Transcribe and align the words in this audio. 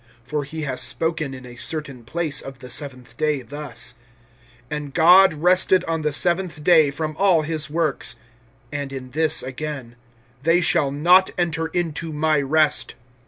(4)For 0.27 0.43
he 0.47 0.63
has 0.63 0.81
spoken 0.81 1.35
in 1.35 1.45
a 1.45 1.57
certain 1.57 2.03
place 2.03 2.41
of 2.41 2.57
the 2.57 2.71
seventh 2.71 3.15
day 3.17 3.43
thus: 3.43 3.93
And 4.67 4.95
God 4.95 5.35
rested 5.35 5.83
on 5.83 6.01
the 6.01 6.11
seventh 6.11 6.63
day 6.63 6.89
from 6.89 7.15
all 7.17 7.43
his 7.43 7.69
works; 7.69 8.15
(5)and 8.73 8.91
in 8.91 9.11
this 9.11 9.43
again: 9.43 9.95
They 10.41 10.59
shall 10.59 10.89
not 10.89 11.29
enter 11.37 11.67
into 11.67 12.11
my 12.11 12.41
rest. 12.41 12.95